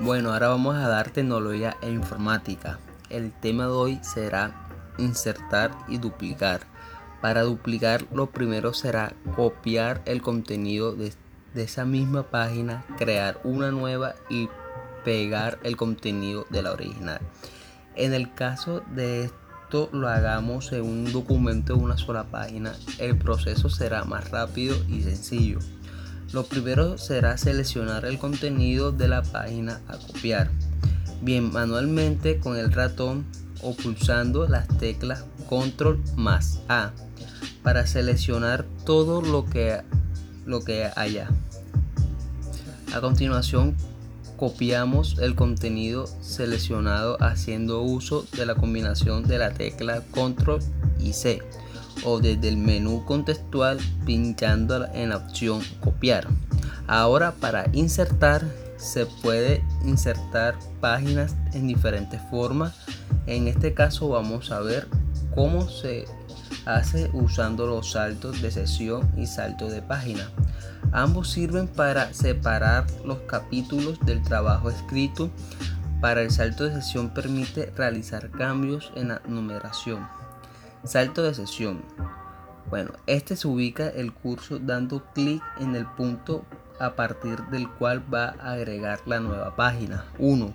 Bueno, 0.00 0.32
ahora 0.32 0.48
vamos 0.48 0.74
a 0.74 0.88
dar 0.88 1.10
tecnología 1.10 1.76
e 1.80 1.88
informática. 1.88 2.78
El 3.10 3.32
tema 3.32 3.64
de 3.64 3.70
hoy 3.70 4.00
será 4.02 4.68
insertar 4.98 5.70
y 5.88 5.98
duplicar. 5.98 6.62
Para 7.22 7.42
duplicar 7.42 8.04
lo 8.12 8.30
primero 8.30 8.74
será 8.74 9.14
copiar 9.36 10.02
el 10.04 10.20
contenido 10.20 10.94
de, 10.94 11.12
esa 11.54 11.84
misma 11.84 12.24
página, 12.24 12.84
crear 12.98 13.40
una 13.44 13.70
nueva 13.70 14.16
y 14.28 14.48
pegar 15.04 15.58
el 15.62 15.76
contenido 15.76 16.44
de 16.50 16.62
la 16.62 16.72
original. 16.72 17.20
En 17.94 18.12
el 18.14 18.34
caso 18.34 18.82
de 18.94 19.24
esto 19.24 19.88
lo 19.92 20.08
hagamos 20.08 20.72
en 20.72 20.82
un 20.82 21.12
documento 21.12 21.76
de 21.76 21.80
una 21.80 21.96
sola 21.96 22.24
página, 22.24 22.74
el 22.98 23.16
proceso 23.16 23.70
será 23.70 24.04
más 24.04 24.28
rápido 24.30 24.76
y 24.88 25.02
sencillo. 25.02 25.60
Lo 26.34 26.42
primero 26.42 26.98
será 26.98 27.38
seleccionar 27.38 28.04
el 28.04 28.18
contenido 28.18 28.90
de 28.90 29.06
la 29.06 29.22
página 29.22 29.80
a 29.86 29.98
copiar. 29.98 30.50
Bien, 31.22 31.52
manualmente 31.52 32.40
con 32.40 32.56
el 32.56 32.72
ratón 32.72 33.24
o 33.62 33.72
pulsando 33.72 34.48
las 34.48 34.66
teclas 34.78 35.24
control 35.48 36.02
más 36.16 36.58
A 36.68 36.90
para 37.62 37.86
seleccionar 37.86 38.64
todo 38.84 39.22
lo 39.22 39.44
que, 39.44 39.80
lo 40.44 40.64
que 40.64 40.90
haya. 40.96 41.30
A 42.92 43.00
continuación 43.00 43.76
copiamos 44.36 45.20
el 45.20 45.36
contenido 45.36 46.08
seleccionado 46.20 47.16
haciendo 47.22 47.80
uso 47.82 48.26
de 48.36 48.44
la 48.44 48.56
combinación 48.56 49.22
de 49.28 49.38
la 49.38 49.52
tecla 49.52 50.02
control 50.10 50.58
y 50.98 51.12
C 51.12 51.42
o 52.04 52.20
desde 52.20 52.48
el 52.48 52.56
menú 52.56 53.04
contextual 53.04 53.78
pinchando 54.04 54.86
en 54.92 55.10
la 55.10 55.16
opción 55.16 55.62
copiar. 55.80 56.26
Ahora 56.86 57.32
para 57.32 57.66
insertar 57.72 58.44
se 58.76 59.06
puede 59.06 59.64
insertar 59.84 60.56
páginas 60.80 61.34
en 61.52 61.66
diferentes 61.66 62.20
formas. 62.30 62.74
En 63.26 63.48
este 63.48 63.72
caso 63.72 64.08
vamos 64.08 64.50
a 64.50 64.60
ver 64.60 64.86
cómo 65.34 65.68
se 65.68 66.04
hace 66.66 67.10
usando 67.12 67.66
los 67.66 67.92
saltos 67.92 68.40
de 68.42 68.50
sesión 68.50 69.10
y 69.16 69.26
salto 69.26 69.68
de 69.68 69.82
página. 69.82 70.28
Ambos 70.92 71.30
sirven 71.30 71.66
para 71.66 72.12
separar 72.12 72.86
los 73.04 73.18
capítulos 73.20 73.98
del 74.06 74.22
trabajo 74.22 74.70
escrito. 74.70 75.30
Para 76.00 76.22
el 76.22 76.30
salto 76.30 76.64
de 76.64 76.74
sesión 76.74 77.10
permite 77.10 77.72
realizar 77.76 78.30
cambios 78.30 78.92
en 78.94 79.08
la 79.08 79.22
numeración. 79.26 80.06
Salto 80.84 81.22
de 81.22 81.32
sesión. 81.34 81.82
Bueno, 82.68 82.92
este 83.06 83.36
se 83.36 83.48
ubica 83.48 83.88
el 83.88 84.12
curso 84.12 84.58
dando 84.58 85.02
clic 85.14 85.42
en 85.58 85.76
el 85.76 85.86
punto 85.86 86.44
a 86.78 86.94
partir 86.94 87.38
del 87.46 87.70
cual 87.70 88.02
va 88.12 88.34
a 88.40 88.52
agregar 88.52 89.00
la 89.06 89.18
nueva 89.20 89.56
página. 89.56 90.04
1. 90.18 90.52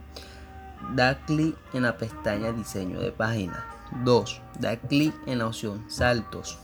Da 0.95 1.19
clic 1.25 1.55
en 1.73 1.83
la 1.83 1.97
pestaña 1.97 2.51
diseño 2.51 2.99
de 2.99 3.11
página. 3.11 3.65
2. 4.03 4.41
Da 4.59 4.77
clic 4.77 5.15
en 5.25 5.39
la 5.39 5.47
opción 5.47 5.83
saltos. 5.89 6.59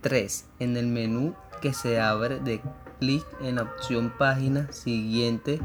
3. 0.00 0.46
En 0.60 0.76
el 0.78 0.86
menú 0.86 1.34
que 1.60 1.74
se 1.74 2.00
abre 2.00 2.40
de 2.40 2.62
clic 2.98 3.24
en 3.42 3.56
la 3.56 3.62
opción 3.62 4.12
página 4.16 4.72
siguiente. 4.72 5.60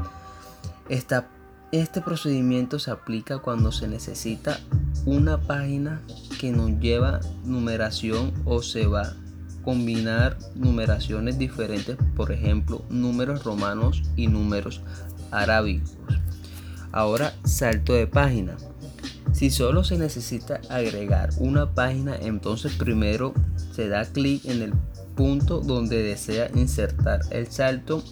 Este 1.72 2.00
procedimiento 2.00 2.78
se 2.78 2.90
aplica 2.90 3.38
cuando 3.38 3.70
se 3.70 3.86
necesita 3.86 4.58
una 5.06 5.38
página 5.38 6.00
que 6.40 6.50
nos 6.50 6.78
lleva 6.80 7.20
numeración 7.44 8.32
o 8.44 8.62
se 8.62 8.86
va 8.86 9.02
a 9.02 9.16
combinar 9.62 10.38
numeraciones 10.54 11.38
diferentes, 11.38 11.96
por 12.16 12.32
ejemplo, 12.32 12.84
números 12.88 13.44
romanos 13.44 14.02
y 14.16 14.26
números 14.26 14.80
arábicos. 15.30 15.96
Ahora, 16.92 17.34
salto 17.44 17.92
de 17.92 18.06
página. 18.06 18.56
Si 19.32 19.50
solo 19.50 19.84
se 19.84 19.96
necesita 19.96 20.60
agregar 20.70 21.30
una 21.38 21.72
página, 21.72 22.16
entonces 22.16 22.72
primero 22.74 23.32
se 23.72 23.88
da 23.88 24.04
clic 24.04 24.44
en 24.44 24.62
el 24.62 24.72
punto 25.14 25.60
donde 25.60 26.02
desea 26.02 26.50
insertar 26.54 27.20
el 27.30 27.46
salto 27.46 28.02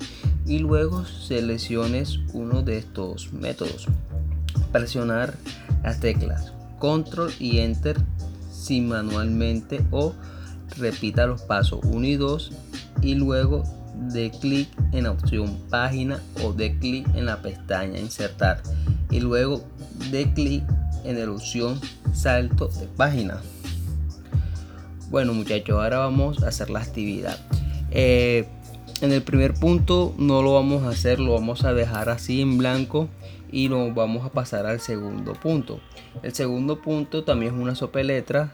y 0.48 0.58
luego 0.58 1.04
selecciones 1.04 2.18
uno 2.32 2.62
de 2.62 2.78
estos 2.78 3.32
métodos. 3.32 3.86
Presionar 4.72 5.34
las 5.84 6.00
teclas 6.00 6.52
control 6.78 7.32
y 7.38 7.58
enter 7.58 7.96
si 8.50 8.80
manualmente 8.80 9.84
o 9.90 10.14
repita 10.78 11.26
los 11.26 11.42
pasos 11.42 11.80
1 11.84 12.06
y 12.06 12.16
2 12.16 12.52
y 13.02 13.14
luego 13.14 13.64
de 14.12 14.30
clic 14.30 14.68
en 14.92 15.04
la 15.04 15.12
opción 15.12 15.58
página 15.70 16.20
o 16.42 16.52
de 16.52 16.78
clic 16.78 17.06
en 17.14 17.26
la 17.26 17.42
pestaña 17.42 17.98
insertar 17.98 18.62
y 19.10 19.20
luego 19.20 19.64
de 20.10 20.32
clic 20.32 20.62
en 21.04 21.18
la 21.18 21.30
opción 21.30 21.80
salto 22.12 22.68
de 22.68 22.86
página 22.86 23.40
bueno 25.10 25.34
muchachos 25.34 25.70
ahora 25.70 25.98
vamos 25.98 26.42
a 26.42 26.48
hacer 26.48 26.70
la 26.70 26.80
actividad 26.80 27.38
eh, 27.90 28.48
en 29.00 29.12
el 29.12 29.22
primer 29.22 29.54
punto 29.54 30.14
no 30.18 30.42
lo 30.42 30.54
vamos 30.54 30.82
a 30.82 30.90
hacer 30.90 31.20
lo 31.20 31.34
vamos 31.34 31.64
a 31.64 31.72
dejar 31.72 32.08
así 32.08 32.40
en 32.40 32.58
blanco 32.58 33.08
y 33.50 33.68
nos 33.68 33.94
vamos 33.94 34.24
a 34.26 34.30
pasar 34.30 34.66
al 34.66 34.80
segundo 34.80 35.32
punto. 35.32 35.80
El 36.22 36.34
segundo 36.34 36.80
punto 36.82 37.24
también 37.24 37.54
es 37.54 37.60
una 37.60 37.74
sopeletra 37.74 38.52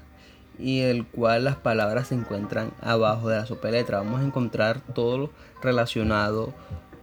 y 0.58 0.80
el 0.80 1.06
cual 1.06 1.44
las 1.44 1.56
palabras 1.56 2.08
se 2.08 2.14
encuentran 2.14 2.72
abajo 2.80 3.28
de 3.28 3.36
la 3.36 3.46
sopeletra. 3.46 3.98
Vamos 3.98 4.20
a 4.20 4.24
encontrar 4.24 4.80
todo 4.94 5.18
lo 5.18 5.30
relacionado 5.62 6.54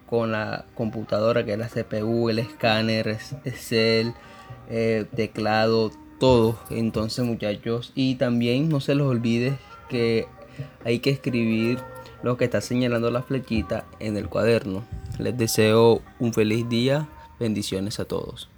con 0.05 0.31
la 0.31 0.65
computadora 0.75 1.45
que 1.45 1.53
es 1.53 1.59
la 1.59 1.67
CPU, 1.67 2.29
el 2.29 2.39
escáner, 2.39 3.07
Excel, 3.43 4.13
eh, 4.69 5.05
teclado, 5.15 5.91
todo. 6.19 6.57
Entonces 6.69 7.25
muchachos 7.25 7.91
y 7.95 8.15
también 8.15 8.69
no 8.69 8.79
se 8.79 8.95
les 8.95 9.05
olvide 9.05 9.57
que 9.89 10.27
hay 10.85 10.99
que 10.99 11.09
escribir 11.09 11.79
lo 12.23 12.37
que 12.37 12.45
está 12.45 12.61
señalando 12.61 13.09
la 13.09 13.23
flechita 13.23 13.85
en 13.99 14.17
el 14.17 14.29
cuaderno. 14.29 14.83
Les 15.17 15.37
deseo 15.37 16.01
un 16.19 16.33
feliz 16.33 16.69
día. 16.69 17.07
Bendiciones 17.39 17.99
a 17.99 18.05
todos. 18.05 18.51